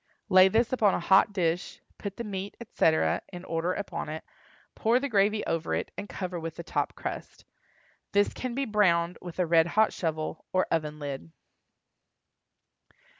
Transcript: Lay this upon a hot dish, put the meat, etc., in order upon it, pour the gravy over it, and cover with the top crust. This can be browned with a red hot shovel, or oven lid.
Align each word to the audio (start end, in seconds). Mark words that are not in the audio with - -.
Lay 0.29 0.47
this 0.47 0.73
upon 0.73 0.95
a 0.95 0.99
hot 0.99 1.31
dish, 1.31 1.79
put 1.99 2.17
the 2.17 2.23
meat, 2.23 2.57
etc., 2.59 3.21
in 3.31 3.45
order 3.45 3.71
upon 3.73 4.09
it, 4.09 4.23
pour 4.73 4.99
the 4.99 5.07
gravy 5.07 5.45
over 5.45 5.75
it, 5.75 5.91
and 5.95 6.09
cover 6.09 6.39
with 6.39 6.55
the 6.55 6.63
top 6.63 6.95
crust. 6.95 7.45
This 8.11 8.33
can 8.33 8.55
be 8.55 8.65
browned 8.65 9.19
with 9.21 9.37
a 9.37 9.45
red 9.45 9.67
hot 9.77 9.93
shovel, 9.93 10.43
or 10.51 10.65
oven 10.71 10.97
lid. 10.97 11.31